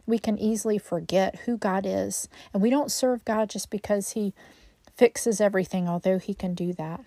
we 0.06 0.18
can 0.18 0.38
easily 0.38 0.78
forget 0.78 1.40
who 1.44 1.58
God 1.58 1.84
is. 1.86 2.28
And 2.54 2.62
we 2.62 2.70
don't 2.70 2.90
serve 2.90 3.24
God 3.26 3.50
just 3.50 3.68
because 3.68 4.12
He 4.12 4.32
fixes 4.96 5.38
everything, 5.38 5.86
although 5.86 6.18
He 6.18 6.32
can 6.32 6.54
do 6.54 6.72
that. 6.72 7.04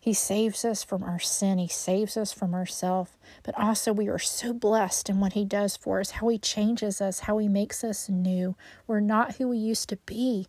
He 0.00 0.14
saves 0.14 0.64
us 0.64 0.82
from 0.82 1.02
our 1.02 1.18
sin, 1.18 1.58
He 1.58 1.68
saves 1.68 2.16
us 2.16 2.32
from 2.32 2.54
ourselves. 2.54 3.10
But 3.42 3.58
also, 3.58 3.92
we 3.92 4.08
are 4.08 4.18
so 4.18 4.54
blessed 4.54 5.10
in 5.10 5.20
what 5.20 5.34
He 5.34 5.44
does 5.44 5.76
for 5.76 6.00
us, 6.00 6.12
how 6.12 6.28
He 6.28 6.38
changes 6.38 7.02
us, 7.02 7.20
how 7.20 7.36
He 7.36 7.48
makes 7.48 7.84
us 7.84 8.08
new. 8.08 8.56
We're 8.86 9.00
not 9.00 9.36
who 9.36 9.48
we 9.48 9.58
used 9.58 9.90
to 9.90 9.96
be 10.06 10.46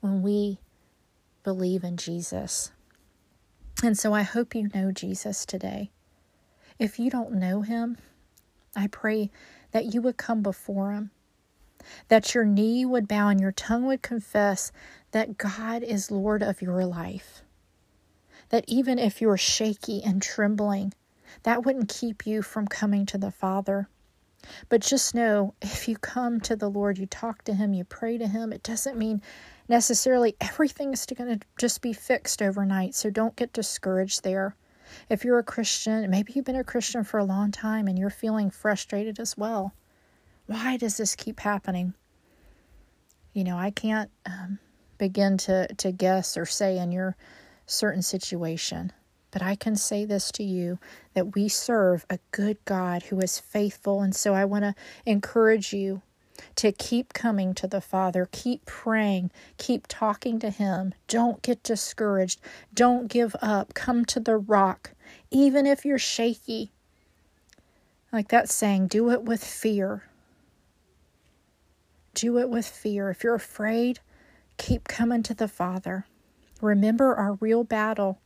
when 0.00 0.22
we 0.22 0.60
believe 1.42 1.84
in 1.84 1.96
Jesus. 1.96 2.72
And 3.82 3.98
so 3.98 4.12
I 4.12 4.22
hope 4.22 4.54
you 4.54 4.68
know 4.74 4.92
Jesus 4.92 5.46
today. 5.46 5.90
If 6.78 6.98
you 6.98 7.10
don't 7.10 7.32
know 7.32 7.62
him, 7.62 7.96
I 8.76 8.86
pray 8.86 9.30
that 9.72 9.92
you 9.92 10.02
would 10.02 10.16
come 10.16 10.42
before 10.42 10.92
him, 10.92 11.10
that 12.08 12.34
your 12.34 12.44
knee 12.44 12.84
would 12.84 13.08
bow 13.08 13.28
and 13.28 13.40
your 13.40 13.52
tongue 13.52 13.86
would 13.86 14.02
confess 14.02 14.70
that 15.12 15.38
God 15.38 15.82
is 15.82 16.10
Lord 16.10 16.42
of 16.42 16.62
your 16.62 16.84
life. 16.84 17.42
That 18.50 18.64
even 18.66 18.98
if 18.98 19.20
you're 19.20 19.36
shaky 19.36 20.02
and 20.02 20.20
trembling, 20.22 20.92
that 21.44 21.64
wouldn't 21.64 21.88
keep 21.88 22.26
you 22.26 22.42
from 22.42 22.66
coming 22.66 23.06
to 23.06 23.18
the 23.18 23.30
Father. 23.30 23.88
But 24.68 24.80
just 24.80 25.14
know 25.14 25.54
if 25.60 25.88
you 25.88 25.96
come 25.96 26.40
to 26.40 26.56
the 26.56 26.68
Lord, 26.68 26.98
you 26.98 27.06
talk 27.06 27.44
to 27.44 27.54
Him, 27.54 27.74
you 27.74 27.84
pray 27.84 28.18
to 28.18 28.26
Him, 28.26 28.52
it 28.52 28.62
doesn't 28.62 28.98
mean 28.98 29.22
necessarily 29.68 30.36
everything 30.40 30.92
is 30.92 31.06
going 31.06 31.38
to 31.38 31.46
just 31.58 31.80
be 31.80 31.92
fixed 31.92 32.42
overnight. 32.42 32.94
So 32.94 33.10
don't 33.10 33.36
get 33.36 33.52
discouraged 33.52 34.24
there. 34.24 34.56
If 35.08 35.24
you're 35.24 35.38
a 35.38 35.44
Christian, 35.44 36.10
maybe 36.10 36.32
you've 36.34 36.44
been 36.44 36.56
a 36.56 36.64
Christian 36.64 37.04
for 37.04 37.18
a 37.18 37.24
long 37.24 37.52
time 37.52 37.86
and 37.86 37.98
you're 37.98 38.10
feeling 38.10 38.50
frustrated 38.50 39.20
as 39.20 39.36
well. 39.36 39.72
Why 40.46 40.76
does 40.76 40.96
this 40.96 41.14
keep 41.14 41.40
happening? 41.40 41.94
You 43.32 43.44
know, 43.44 43.56
I 43.56 43.70
can't 43.70 44.10
um, 44.26 44.58
begin 44.98 45.38
to, 45.38 45.72
to 45.74 45.92
guess 45.92 46.36
or 46.36 46.44
say 46.46 46.78
in 46.78 46.90
your 46.90 47.16
certain 47.66 48.02
situation, 48.02 48.92
but 49.30 49.42
I 49.42 49.54
can 49.54 49.76
say 49.76 50.04
this 50.04 50.30
to 50.32 50.42
you 50.42 50.78
that 51.14 51.34
we 51.34 51.48
serve 51.48 52.04
a 52.10 52.18
good 52.30 52.58
God 52.64 53.04
who 53.04 53.18
is 53.20 53.38
faithful. 53.38 54.02
And 54.02 54.14
so 54.14 54.34
I 54.34 54.44
want 54.44 54.64
to 54.64 54.74
encourage 55.06 55.72
you 55.72 56.02
to 56.56 56.72
keep 56.72 57.12
coming 57.12 57.54
to 57.54 57.66
the 57.66 57.80
Father, 57.80 58.28
keep 58.32 58.64
praying, 58.64 59.30
keep 59.58 59.86
talking 59.86 60.38
to 60.40 60.50
Him. 60.50 60.94
Don't 61.06 61.42
get 61.42 61.62
discouraged. 61.62 62.40
Don't 62.72 63.08
give 63.08 63.36
up. 63.42 63.74
Come 63.74 64.04
to 64.06 64.20
the 64.20 64.36
rock, 64.36 64.92
even 65.30 65.66
if 65.66 65.84
you're 65.84 65.98
shaky. 65.98 66.72
Like 68.12 68.28
that 68.28 68.48
saying, 68.48 68.88
do 68.88 69.10
it 69.10 69.22
with 69.22 69.44
fear. 69.44 70.04
Do 72.14 72.38
it 72.38 72.48
with 72.50 72.66
fear. 72.66 73.10
If 73.10 73.22
you're 73.22 73.34
afraid, 73.34 74.00
keep 74.56 74.88
coming 74.88 75.22
to 75.24 75.34
the 75.34 75.46
Father. 75.46 76.06
Remember 76.60 77.14
our 77.14 77.34
real 77.34 77.64
battle. 77.64 78.18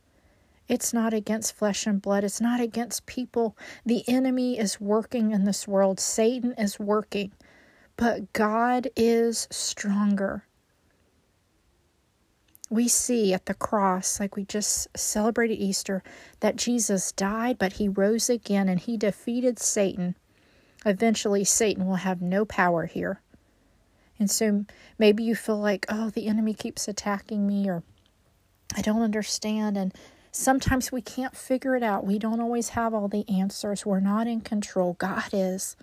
It's 0.67 0.93
not 0.93 1.13
against 1.13 1.55
flesh 1.55 1.85
and 1.85 2.01
blood. 2.01 2.23
It's 2.23 2.41
not 2.41 2.59
against 2.59 3.05
people. 3.05 3.57
The 3.85 4.03
enemy 4.07 4.57
is 4.57 4.81
working 4.81 5.31
in 5.31 5.43
this 5.43 5.67
world. 5.67 5.99
Satan 5.99 6.53
is 6.57 6.79
working 6.79 7.31
but 7.97 8.33
God 8.33 8.89
is 8.95 9.47
stronger. 9.51 10.45
We 12.69 12.87
see 12.87 13.33
at 13.33 13.45
the 13.45 13.53
cross, 13.53 14.19
like 14.19 14.35
we 14.35 14.43
just 14.43 14.87
celebrated 14.97 15.55
Easter, 15.55 16.03
that 16.39 16.55
Jesus 16.55 17.11
died, 17.11 17.57
but 17.57 17.73
he 17.73 17.87
rose 17.87 18.29
again 18.29 18.67
and 18.67 18.79
he 18.79 18.97
defeated 18.97 19.59
Satan. 19.59 20.15
Eventually, 20.85 21.43
Satan 21.43 21.85
will 21.85 21.95
have 21.95 22.21
no 22.21 22.43
power 22.43 22.85
here. 22.85 23.21
And 24.17 24.31
so 24.31 24.65
maybe 24.97 25.23
you 25.23 25.35
feel 25.35 25.59
like, 25.59 25.85
oh, 25.89 26.09
the 26.09 26.27
enemy 26.27 26.53
keeps 26.53 26.87
attacking 26.87 27.45
me, 27.45 27.69
or 27.69 27.83
I 28.75 28.81
don't 28.81 29.01
understand. 29.01 29.77
And 29.77 29.93
sometimes 30.35 30.91
we 30.91 31.01
can't 31.01 31.35
figure 31.35 31.75
it 31.75 31.83
out. 31.83 32.05
We 32.05 32.19
don't 32.19 32.41
always 32.41 32.69
have 32.69 32.93
all 32.93 33.07
the 33.07 33.27
answers. 33.29 33.85
We're 33.85 33.99
not 33.99 34.27
in 34.27 34.41
control. 34.41 34.93
God 34.93 35.29
is. 35.31 35.75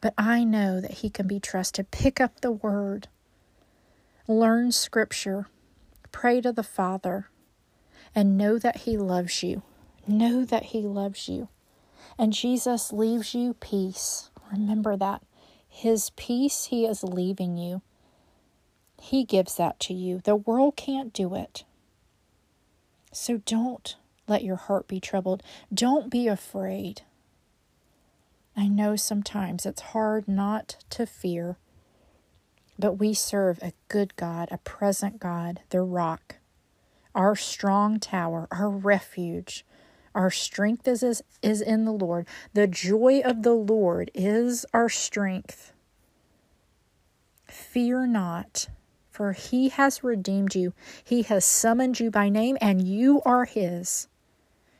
But 0.00 0.14
I 0.16 0.44
know 0.44 0.80
that 0.80 0.92
He 0.92 1.10
can 1.10 1.26
be 1.26 1.40
trusted. 1.40 1.90
Pick 1.90 2.20
up 2.20 2.40
the 2.40 2.52
Word, 2.52 3.08
learn 4.28 4.70
Scripture, 4.70 5.46
pray 6.12 6.40
to 6.42 6.52
the 6.52 6.62
Father, 6.62 7.28
and 8.14 8.38
know 8.38 8.58
that 8.58 8.78
He 8.78 8.96
loves 8.96 9.42
you. 9.42 9.62
Know 10.06 10.44
that 10.44 10.66
He 10.66 10.82
loves 10.82 11.28
you. 11.28 11.48
And 12.18 12.32
Jesus 12.32 12.92
leaves 12.92 13.34
you 13.34 13.54
peace. 13.54 14.30
Remember 14.52 14.96
that. 14.96 15.22
His 15.66 16.10
peace 16.10 16.66
He 16.66 16.84
is 16.84 17.02
leaving 17.02 17.56
you. 17.56 17.82
He 19.00 19.24
gives 19.24 19.56
that 19.56 19.80
to 19.80 19.94
you. 19.94 20.20
The 20.22 20.36
world 20.36 20.76
can't 20.76 21.12
do 21.12 21.34
it. 21.34 21.64
So 23.14 23.38
don't 23.38 23.96
let 24.26 24.42
your 24.42 24.56
heart 24.56 24.88
be 24.88 25.00
troubled. 25.00 25.42
Don't 25.72 26.10
be 26.10 26.26
afraid. 26.26 27.02
I 28.56 28.68
know 28.68 28.96
sometimes 28.96 29.66
it's 29.66 29.80
hard 29.80 30.28
not 30.28 30.76
to 30.90 31.06
fear, 31.06 31.56
but 32.78 32.94
we 32.94 33.14
serve 33.14 33.58
a 33.62 33.72
good 33.88 34.16
God, 34.16 34.48
a 34.50 34.58
present 34.58 35.20
God, 35.20 35.60
the 35.70 35.80
rock, 35.80 36.36
our 37.14 37.36
strong 37.36 38.00
tower, 38.00 38.48
our 38.50 38.68
refuge. 38.68 39.64
Our 40.14 40.30
strength 40.30 40.86
is, 40.86 41.02
is, 41.02 41.22
is 41.42 41.60
in 41.60 41.84
the 41.84 41.92
Lord. 41.92 42.26
The 42.52 42.68
joy 42.68 43.20
of 43.24 43.42
the 43.42 43.54
Lord 43.54 44.12
is 44.14 44.64
our 44.72 44.88
strength. 44.88 45.72
Fear 47.46 48.06
not, 48.06 48.68
for 49.14 49.30
he 49.30 49.68
has 49.68 50.02
redeemed 50.02 50.56
you. 50.56 50.74
He 51.04 51.22
has 51.22 51.44
summoned 51.44 52.00
you 52.00 52.10
by 52.10 52.28
name, 52.28 52.58
and 52.60 52.84
you 52.84 53.22
are 53.24 53.44
his. 53.44 54.08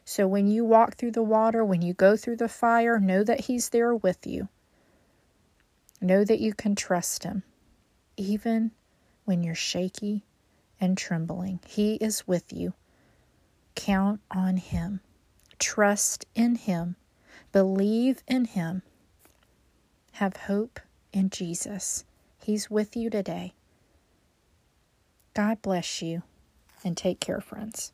So 0.04 0.26
when 0.26 0.48
you 0.48 0.64
walk 0.64 0.96
through 0.96 1.12
the 1.12 1.22
water, 1.22 1.64
when 1.64 1.82
you 1.82 1.94
go 1.94 2.16
through 2.16 2.38
the 2.38 2.48
fire, 2.48 2.98
know 2.98 3.22
that 3.22 3.42
He's 3.42 3.68
there 3.68 3.94
with 3.94 4.26
you. 4.26 4.48
Know 6.00 6.24
that 6.24 6.40
you 6.40 6.52
can 6.52 6.74
trust 6.74 7.22
Him, 7.22 7.44
even 8.16 8.72
when 9.24 9.44
you're 9.44 9.54
shaky 9.54 10.24
and 10.80 10.98
trembling. 10.98 11.60
He 11.64 11.94
is 11.94 12.26
with 12.26 12.52
you. 12.52 12.74
Count 13.76 14.20
on 14.32 14.56
Him. 14.56 15.00
Trust 15.60 16.26
in 16.34 16.56
Him. 16.56 16.96
Believe 17.52 18.24
in 18.26 18.46
Him. 18.46 18.82
Have 20.12 20.36
hope 20.36 20.80
in 21.12 21.30
Jesus. 21.30 22.04
He's 22.42 22.68
with 22.68 22.96
you 22.96 23.08
today. 23.08 23.54
God 25.34 25.60
bless 25.62 26.00
you 26.00 26.22
and 26.84 26.96
take 26.96 27.18
care, 27.18 27.40
friends. 27.40 27.92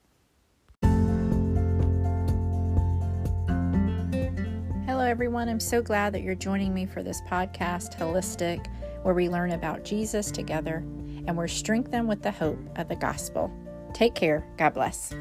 Hello, 4.86 5.06
everyone. 5.06 5.48
I'm 5.48 5.58
so 5.58 5.80
glad 5.80 6.12
that 6.12 6.20
you're 6.20 6.34
joining 6.34 6.74
me 6.74 6.84
for 6.84 7.02
this 7.02 7.22
podcast, 7.22 7.96
Holistic, 7.98 8.66
where 9.04 9.14
we 9.14 9.30
learn 9.30 9.52
about 9.52 9.84
Jesus 9.84 10.30
together 10.30 10.84
and 11.26 11.34
we're 11.34 11.48
strengthened 11.48 12.08
with 12.08 12.20
the 12.20 12.30
hope 12.30 12.58
of 12.76 12.88
the 12.88 12.96
gospel. 12.96 13.50
Take 13.94 14.14
care. 14.14 14.46
God 14.58 14.74
bless. 14.74 15.14